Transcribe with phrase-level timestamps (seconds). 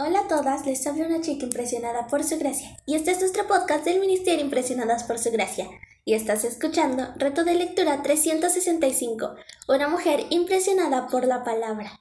[0.00, 2.76] Hola a todas, les habla una chica impresionada por su gracia.
[2.86, 5.68] Y este es nuestro podcast del Ministerio Impresionadas por su gracia.
[6.04, 9.34] Y estás escuchando Reto de Lectura 365,
[9.66, 12.00] una mujer impresionada por la palabra.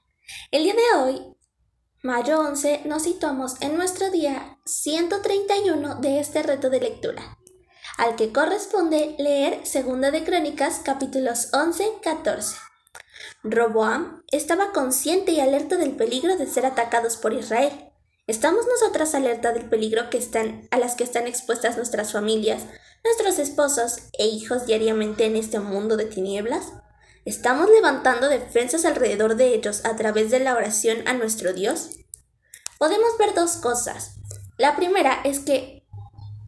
[0.51, 1.35] El día de hoy,
[2.03, 7.39] mayo 11, nos situamos en nuestro día 131 de este reto de lectura,
[7.97, 12.66] al que corresponde leer Segunda de Crónicas capítulos 11-14.
[13.51, 17.91] Roboam estaba consciente y alerta del peligro de ser atacados por Israel.
[18.27, 22.63] ¿Estamos nosotras alerta del peligro que están, a las que están expuestas nuestras familias,
[23.03, 26.73] nuestros esposos e hijos diariamente en este mundo de tinieblas?
[27.23, 31.91] ¿Estamos levantando defensas alrededor de ellos a través de la oración a nuestro Dios?
[32.77, 34.15] Podemos ver dos cosas.
[34.57, 35.85] La primera es que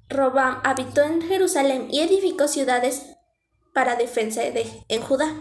[0.10, 3.04] Robam habitó en Jerusalén y edificó ciudades
[3.74, 5.34] para defensa de, en Judá.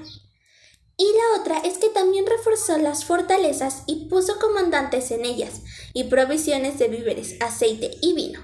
[1.01, 5.63] Y la otra es que también reforzó las fortalezas y puso comandantes en ellas,
[5.95, 8.41] y provisiones de víveres, aceite y vino.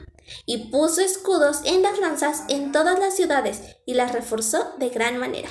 [0.46, 5.18] Y puso escudos en las lanzas en todas las ciudades, y las reforzó de gran
[5.18, 5.48] manera.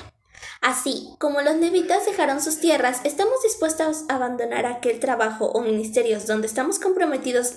[0.61, 6.25] Así como los levitas dejaron sus tierras, estamos dispuestos a abandonar aquel trabajo o ministerios
[6.25, 7.55] donde estamos comprometidos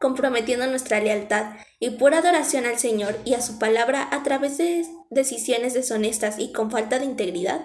[0.00, 4.86] comprometiendo nuestra lealtad y pura adoración al Señor y a su palabra a través de
[5.10, 7.60] decisiones deshonestas y con falta de integridad?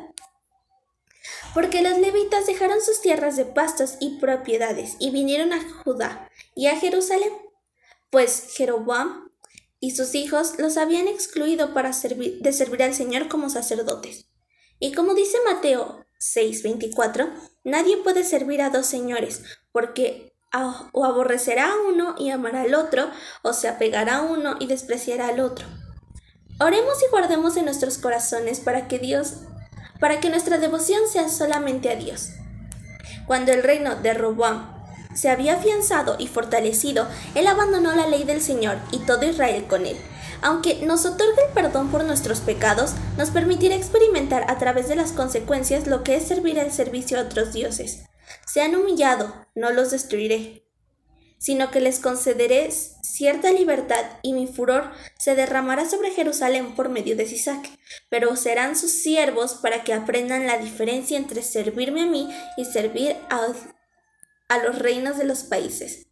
[1.54, 6.68] Porque los levitas dejaron sus tierras de pastos y propiedades y vinieron a Judá y
[6.68, 7.32] a Jerusalén,
[8.10, 9.32] pues Jeroboam
[9.80, 14.28] y sus hijos los habían excluido para servir, de servir al Señor como sacerdotes.
[14.80, 17.30] Y como dice Mateo 6:24,
[17.64, 20.34] nadie puede servir a dos señores, porque
[20.92, 23.10] o aborrecerá a uno y amará al otro,
[23.42, 25.66] o se apegará a uno y despreciará al otro.
[26.60, 29.34] Oremos y guardemos en nuestros corazones para que Dios
[30.00, 32.30] para que nuestra devoción sea solamente a Dios.
[33.26, 34.74] Cuando el reino de Roboam
[35.16, 39.86] se había afianzado y fortalecido, él abandonó la ley del Señor y todo Israel con
[39.86, 39.98] él.
[40.42, 45.14] Aunque nos otorga el perdón por nuestros pecados, nos permitirá experimentar a través de las
[45.14, 48.04] consecuencias lo que es servir al servicio a otros dioses.
[48.46, 50.63] Se han humillado, no los destruiré
[51.44, 57.18] sino que les concederé cierta libertad y mi furor se derramará sobre Jerusalén por medio
[57.18, 57.70] de Sisac,
[58.10, 63.18] pero serán sus siervos para que aprendan la diferencia entre servirme a mí y servir
[63.30, 63.46] a,
[64.48, 66.08] a los reinos de los países.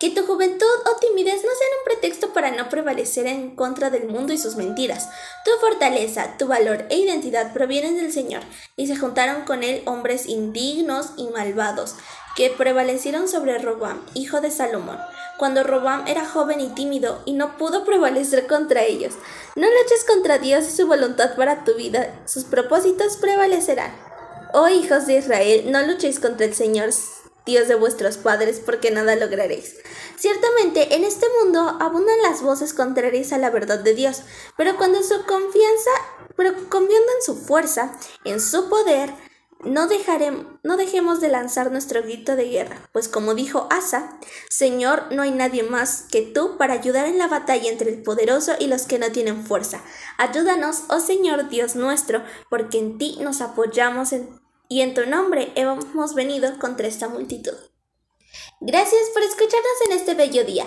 [0.00, 4.08] Que tu juventud o timidez no sean un pretexto para no prevalecer en contra del
[4.08, 5.10] mundo y sus mentiras.
[5.44, 8.42] Tu fortaleza, tu valor e identidad provienen del Señor,
[8.74, 11.96] y se juntaron con él hombres indignos y malvados,
[12.36, 14.98] que prevalecieron sobre Robam, hijo de Salomón,
[15.38, 19.14] cuando Robam era joven y tímido y no pudo prevalecer contra ellos.
[19.56, 23.92] No luches contra Dios y su voluntad para tu vida, sus propósitos prevalecerán.
[24.52, 26.90] Oh hijos de Israel, no luchéis contra el Señor,
[27.46, 29.76] Dios de vuestros padres, porque nada lograréis.
[30.16, 34.22] Ciertamente, en este mundo abundan las voces contrarias a la verdad de Dios,
[34.56, 35.90] pero cuando su confianza,
[36.36, 37.92] pero confiando en su fuerza,
[38.24, 39.10] en su poder,
[39.60, 39.88] no,
[40.62, 44.18] no dejemos de lanzar nuestro grito de guerra, pues como dijo Asa,
[44.50, 48.52] Señor, no hay nadie más que tú para ayudar en la batalla entre el poderoso
[48.58, 49.82] y los que no tienen fuerza.
[50.18, 54.10] Ayúdanos, oh Señor Dios nuestro, porque en ti nos apoyamos
[54.68, 57.54] y en tu nombre hemos venido contra esta multitud.
[58.60, 60.66] Gracias por escucharnos en este bello día.